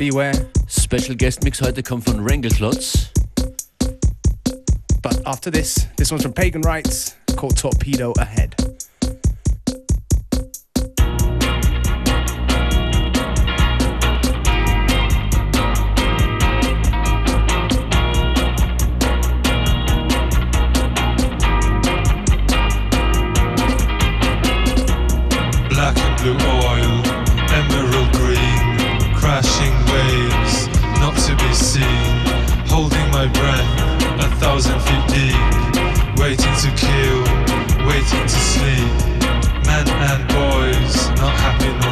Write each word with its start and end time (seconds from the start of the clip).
Beware. 0.00 0.32
Special 0.66 1.14
Guest 1.14 1.44
Mix 1.44 1.60
heute 1.60 1.82
kommt 1.82 2.06
von 2.06 2.26
Rangelklotz. 2.26 3.10
But 5.02 5.26
after 5.26 5.50
this, 5.50 5.88
this 5.98 6.10
one's 6.10 6.22
from 6.22 6.32
Pagan 6.32 6.62
Rights 6.62 7.16
called 7.36 7.58
Torpedo 7.58 8.14
Ahead. 8.16 8.59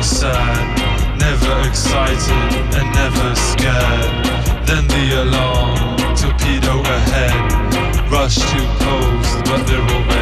sad, 0.09 1.19
never 1.19 1.69
excited 1.69 2.53
and 2.75 2.89
never 2.95 3.35
scared. 3.37 4.25
Then 4.67 4.87
the 4.89 5.23
alarm, 5.23 5.99
torpedo 6.17 6.81
ahead, 6.81 8.11
rush 8.11 8.37
to 8.37 8.61
coast, 8.85 9.45
but 9.45 9.67
they're 9.67 9.81
already. 9.81 10.18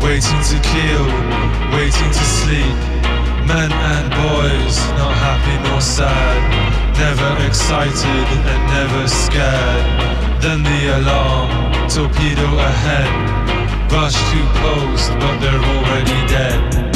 waiting 0.00 0.42
to 0.50 0.56
kill, 0.62 1.06
waiting 1.72 2.10
to 2.10 2.24
sleep. 2.38 2.78
Men 3.46 3.70
and 3.72 4.06
boys, 4.10 4.76
not 4.98 5.14
happy 5.26 5.56
nor 5.68 5.80
sad, 5.80 6.40
never 6.96 7.46
excited 7.46 8.26
and 8.52 8.62
never 8.76 9.08
scared. 9.08 9.84
Then 10.42 10.62
the 10.62 10.82
alarm, 10.98 11.50
torpedo 11.88 12.48
ahead, 12.58 13.10
rush 13.90 14.18
to 14.30 14.40
post, 14.62 15.10
but 15.20 15.38
they're 15.40 15.64
already 15.74 16.26
dead. 16.28 16.91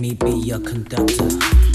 Let 0.00 0.08
me 0.08 0.14
be 0.14 0.30
your 0.46 0.60
conductor. 0.60 1.69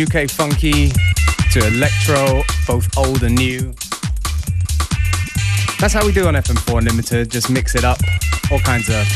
UK 0.00 0.30
funky 0.30 0.90
to 1.52 1.66
electro, 1.66 2.42
both 2.66 2.88
old 2.96 3.22
and 3.22 3.34
new. 3.34 3.74
That's 5.78 5.92
how 5.92 6.06
we 6.06 6.12
do 6.12 6.26
on 6.26 6.34
FM4 6.34 6.78
Unlimited, 6.78 7.30
just 7.30 7.50
mix 7.50 7.74
it 7.74 7.84
up, 7.84 7.98
all 8.50 8.60
kinds 8.60 8.88
of 8.88 9.06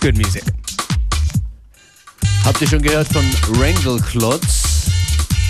good 0.00 0.16
music. 0.16 0.44
Habt 2.44 2.60
ihr 2.60 2.68
schon 2.68 2.82
gehört 2.82 3.08
von 3.08 3.24
Wrangle 3.58 4.00
Klotz, 4.00 4.88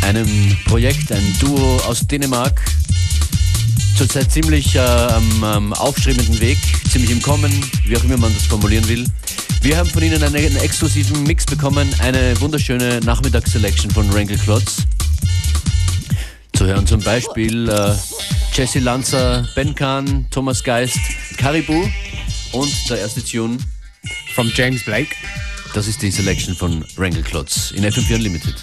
einem 0.02 0.56
Projekt, 0.64 1.12
ein 1.12 1.38
Duo 1.40 1.76
aus 1.86 2.06
Dänemark? 2.06 2.58
Zurzeit 3.98 4.32
ziemlich 4.32 4.74
äh, 4.74 4.78
am, 4.78 5.44
am 5.44 5.72
aufstrebenden 5.74 6.40
Weg, 6.40 6.58
ziemlich 6.90 7.10
im 7.10 7.20
Kommen, 7.20 7.52
wie 7.86 7.96
auch 7.98 8.04
immer 8.04 8.16
man 8.16 8.32
das 8.32 8.46
formulieren 8.46 8.88
will. 8.88 9.04
Wir 9.62 9.76
haben 9.76 9.88
von 9.88 10.02
ihnen 10.02 10.20
einen, 10.20 10.34
einen 10.34 10.56
exklusiven 10.56 11.22
Mix 11.22 11.46
bekommen, 11.46 11.88
eine 12.00 12.38
wunderschöne 12.40 12.98
Nachmittagsselection 13.04 13.92
von 13.92 14.12
Wrangle 14.12 14.36
Klotz. 14.36 14.78
Zu 16.52 16.66
hören 16.66 16.84
zum 16.84 17.00
Beispiel 17.00 17.68
äh, 17.68 17.94
Jesse 18.52 18.80
Lanzer, 18.80 19.46
Ben 19.54 19.72
Kahn, 19.72 20.26
Thomas 20.32 20.64
Geist, 20.64 20.98
Caribou 21.38 21.88
und 22.50 22.90
der 22.90 22.98
erste 22.98 23.24
Tune 23.24 23.56
From 24.34 24.50
James 24.52 24.84
Blake. 24.84 25.14
Das 25.74 25.86
ist 25.86 26.02
die 26.02 26.10
Selection 26.10 26.56
von 26.56 26.84
Wrangle 26.96 27.22
Klotz 27.22 27.70
in 27.70 27.84
FM4 27.84 28.16
Unlimited. 28.16 28.56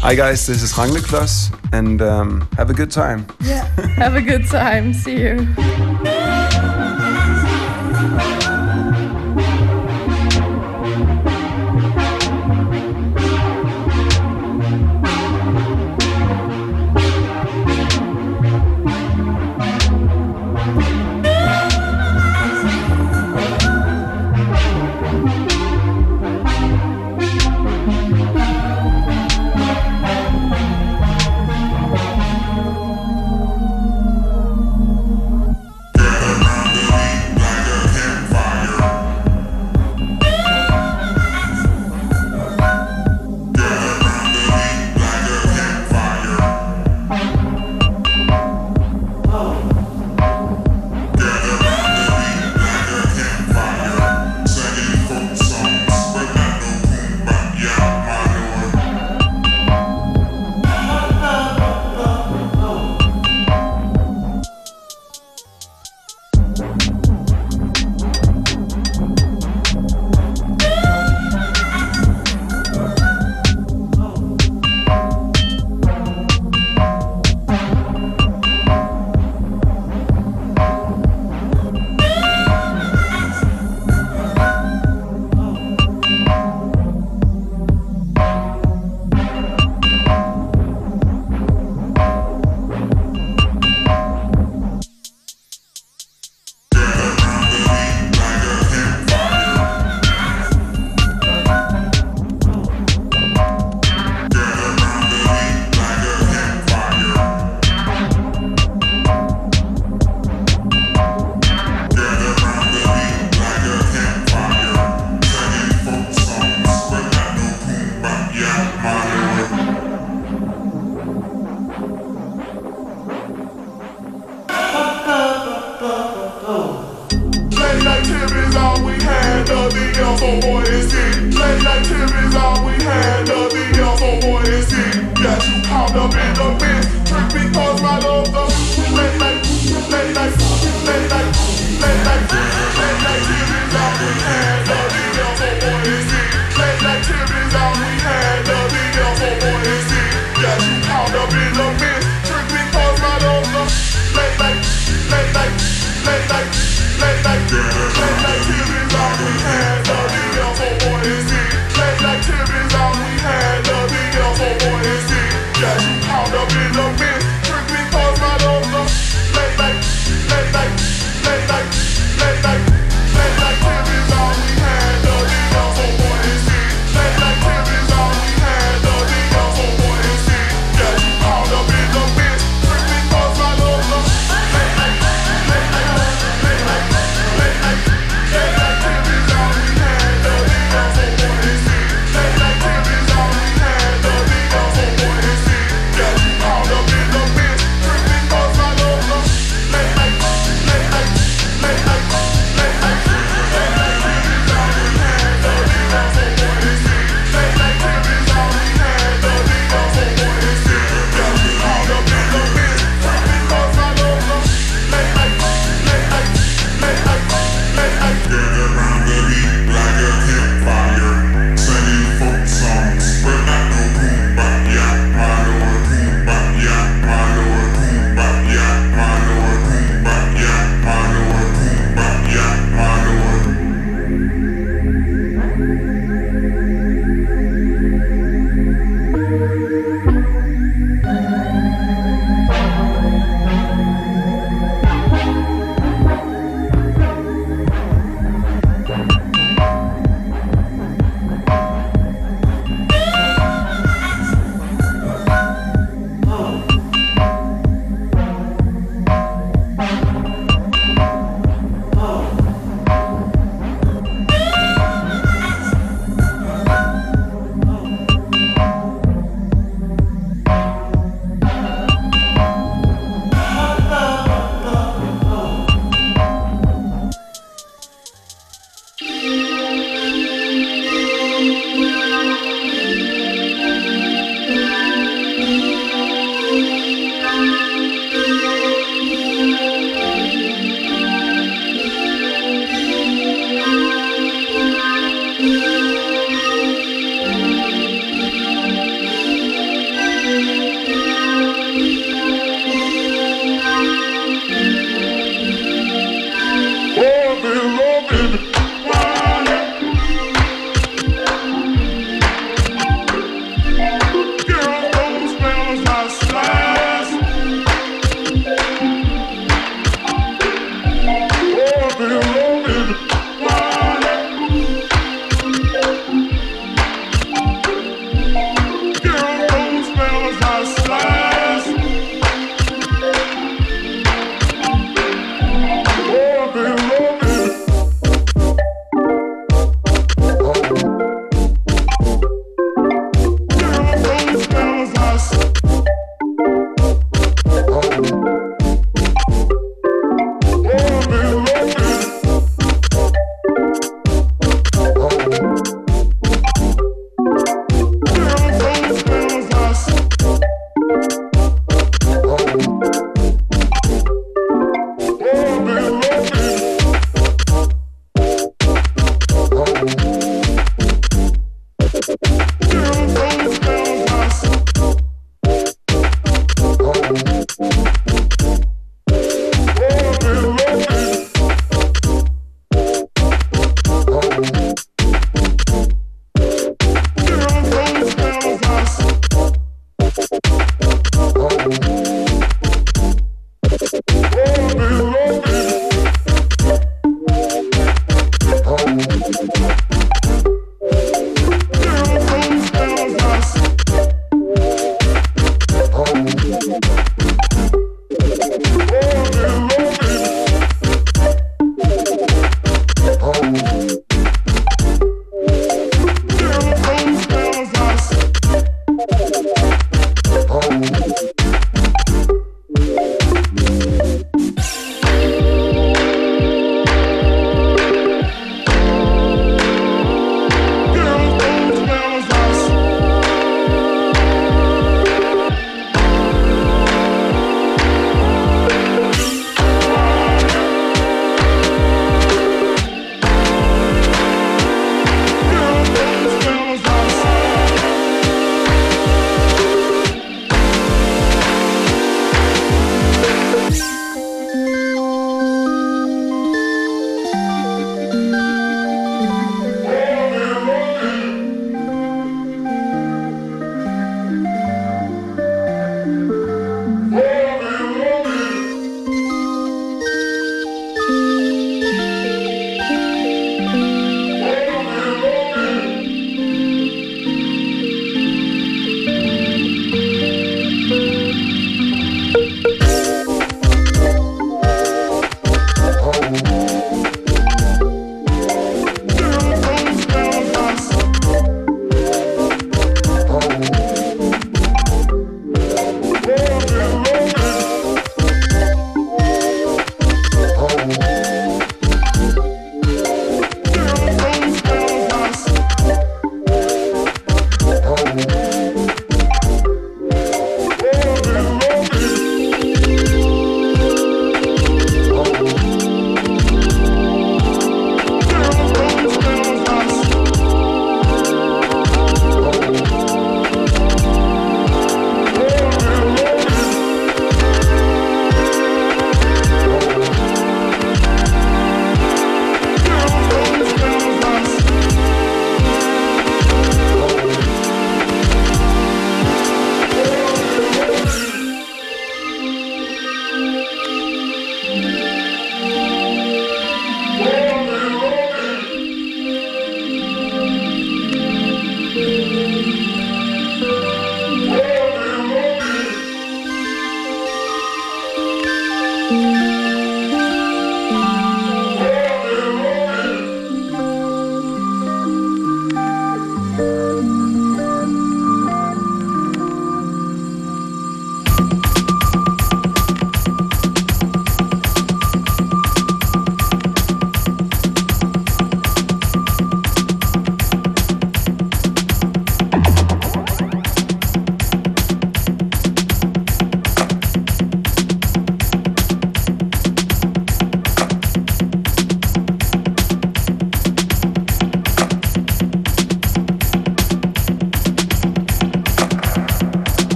Hi 0.00 0.14
guys, 0.14 0.46
this 0.46 0.62
is 0.62 0.72
Ranglekloss 0.72 1.50
and 1.72 2.00
um, 2.00 2.46
have 2.56 2.70
a 2.70 2.74
good 2.74 2.92
time. 2.92 3.26
Yeah. 3.40 3.64
Have 3.96 4.14
a 4.14 4.22
good 4.22 4.48
time. 4.48 4.94
See 4.94 5.22
you. 5.22 5.48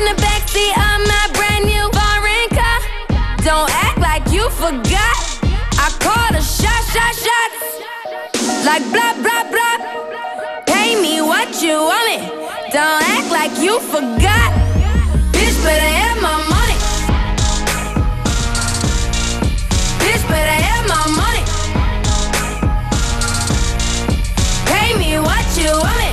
in 0.00 0.16
the 0.16 0.22
backseat 0.22 0.72
of 0.72 0.98
my 1.12 1.24
brand 1.36 1.64
new 1.66 1.84
foreign 1.92 2.48
car. 2.56 2.78
Don't 3.44 3.70
act 3.84 3.98
like 3.98 4.24
you 4.32 4.48
forgot. 4.50 5.16
I 5.84 5.88
call 6.04 6.30
a 6.32 6.42
shot, 6.42 6.82
shot, 6.92 7.14
shots. 7.24 7.60
Like 8.64 8.84
blah, 8.92 9.14
blah, 9.24 9.44
blah. 9.52 9.76
Pay 10.66 11.00
me 11.02 11.20
what 11.20 11.60
you 11.62 11.76
want 11.88 12.04
me. 12.08 12.18
Don't 12.72 13.02
act 13.16 13.28
like 13.30 13.54
you 13.58 13.78
forgot. 13.94 14.50
Bitch, 15.34 15.56
but 15.64 15.78
I 15.88 15.92
have 16.02 16.18
my 16.28 16.36
money. 16.54 16.78
Bitch, 20.00 20.22
but 20.32 20.46
I 20.56 20.58
have 20.68 20.84
my 20.94 21.04
money. 21.22 21.44
Pay 24.70 24.88
me 25.02 25.18
what 25.18 25.46
you 25.58 25.70
want 25.84 25.98
me. 25.98 26.09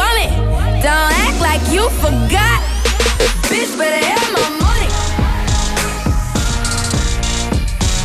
want 0.00 0.18
it. 0.24 0.32
Don't 0.86 1.12
act 1.26 1.38
like 1.48 1.62
you 1.74 1.84
forgot. 2.04 2.58
Bitch, 3.50 3.72
better 3.76 4.02
have 4.10 4.28
my 4.38 4.48
money. 4.66 4.90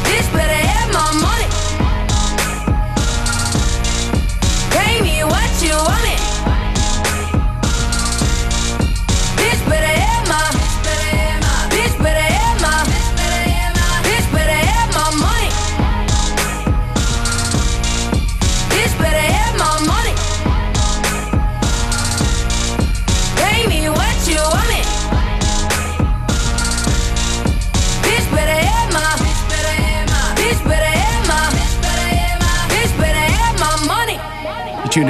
Bitch, 0.08 0.28
better 0.38 0.62
have 0.72 0.90
my 1.00 1.10
money. 1.28 1.50
Pay 4.76 4.94
me 5.08 5.24
what 5.24 5.52
you 5.64 5.76
want 5.90 6.08
it. 6.16 6.25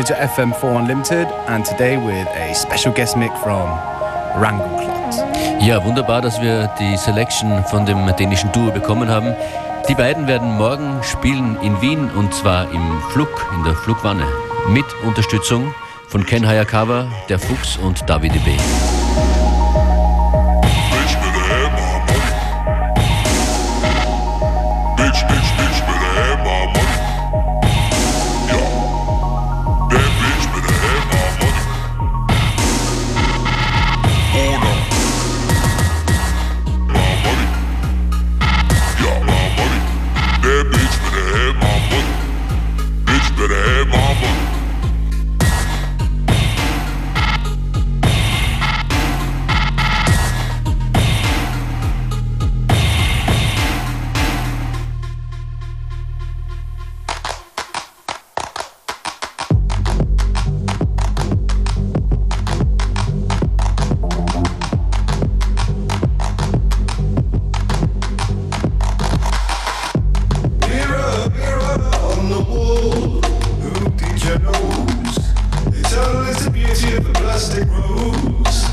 Roger 0.06 0.22
FM4 0.22 0.78
Unlimited, 0.78 1.28
and 1.48 1.66
today 1.66 1.98
with 1.98 2.28
a 2.38 2.54
special 2.54 2.94
guest 2.94 3.18
mix 3.18 3.34
from 3.42 3.68
Rango 4.40 4.70
Ja, 5.60 5.84
wunderbar, 5.84 6.22
dass 6.22 6.40
wir 6.40 6.70
die 6.78 6.96
Selection 6.96 7.66
von 7.66 7.88
dem 7.88 8.16
dänischen 8.16 8.52
Duo 8.52 8.70
bekommen 8.70 9.10
haben. 9.10 9.34
Die 9.90 9.96
beiden 9.96 10.28
werden 10.28 10.58
morgen 10.58 11.02
spielen 11.02 11.58
in 11.64 11.82
Wien 11.82 12.12
und 12.12 12.32
zwar 12.36 12.70
im 12.72 13.02
Flug, 13.14 13.30
in 13.56 13.64
der 13.64 13.74
Flugwanne, 13.74 14.28
mit 14.70 14.86
Unterstützung 15.04 15.74
von 16.08 16.24
Ken 16.24 16.46
Hayakawa, 16.46 17.08
der 17.28 17.40
Fuchs 17.40 17.78
und 17.78 18.08
David 18.08 18.34
B. 18.46 18.52
music 77.56 77.70
rules. 77.72 78.65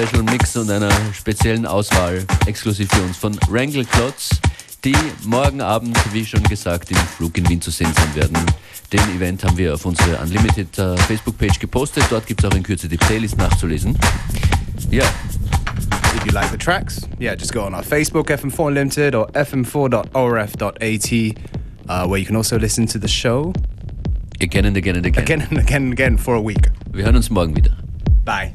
Special 0.00 0.22
Mix 0.22 0.56
und 0.56 0.70
einer 0.70 0.90
speziellen 1.12 1.66
Auswahl 1.66 2.24
exklusiv 2.46 2.88
für 2.90 3.02
uns 3.02 3.18
von 3.18 3.36
Wrangle 3.50 3.84
Klotz, 3.84 4.40
die 4.82 4.94
morgen 5.24 5.60
Abend, 5.60 5.94
wie 6.14 6.24
schon 6.24 6.42
gesagt, 6.44 6.90
im 6.90 6.96
Flug 6.96 7.36
in 7.36 7.46
Wien 7.50 7.60
zu 7.60 7.70
sehen 7.70 7.92
sein 7.94 8.14
werden. 8.14 8.38
Den 8.90 9.00
Event 9.14 9.44
haben 9.44 9.58
wir 9.58 9.74
auf 9.74 9.84
unsere 9.84 10.16
Unlimited 10.16 10.78
uh, 10.78 10.96
Facebook-Page 10.96 11.58
gepostet. 11.58 12.04
Dort 12.08 12.26
gibt 12.26 12.42
es 12.42 12.50
auch 12.50 12.54
in 12.56 12.62
Kürze 12.62 12.88
die 12.88 12.96
Playlist 12.96 13.36
nachzulesen. 13.36 13.94
Ja. 14.90 15.04
If 16.14 16.24
you 16.24 16.32
like 16.32 16.50
the 16.50 16.56
tracks, 16.56 17.02
yeah, 17.20 17.34
just 17.34 17.52
go 17.52 17.60
on 17.66 17.74
our 17.74 17.82
Facebook, 17.82 18.30
FM4 18.30 18.68
Unlimited 18.68 19.14
or 19.14 19.26
fm4.orf.at, 19.32 21.12
uh, 21.90 22.08
where 22.08 22.18
you 22.18 22.26
can 22.26 22.36
also 22.36 22.56
listen 22.56 22.86
to 22.86 22.98
the 22.98 23.08
show. 23.08 23.52
Again 24.40 24.64
and 24.64 24.78
again 24.78 24.96
and 24.96 25.04
again. 25.04 25.22
Again 25.22 25.42
and 25.42 25.58
again 25.58 25.82
and 25.82 25.92
again 25.92 26.16
for 26.16 26.36
a 26.36 26.42
week. 26.42 26.70
Wir 26.90 27.04
hören 27.04 27.16
uns 27.16 27.28
morgen 27.28 27.54
wieder. 27.54 27.76
Bye. 28.24 28.54